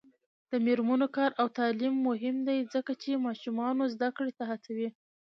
[0.51, 4.89] د میرمنو کار او تعلیم مهم دی ځکه چې ماشومانو زدکړې ته هڅوي.